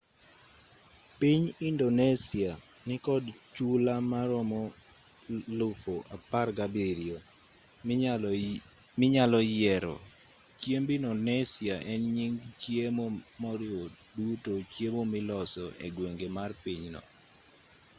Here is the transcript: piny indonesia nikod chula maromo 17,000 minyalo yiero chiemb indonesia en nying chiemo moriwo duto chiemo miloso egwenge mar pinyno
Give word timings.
piny 1.19 1.45
indonesia 1.69 2.51
nikod 2.87 3.23
chula 3.55 3.93
maromo 4.11 4.61
17,000 5.29 7.15
minyalo 8.99 9.39
yiero 9.51 9.95
chiemb 10.59 10.87
indonesia 10.99 11.75
en 11.91 12.01
nying 12.15 12.37
chiemo 12.61 13.05
moriwo 13.41 13.83
duto 14.15 14.53
chiemo 14.71 15.01
miloso 15.13 15.63
egwenge 15.85 16.27
mar 16.37 16.51
pinyno 16.63 17.01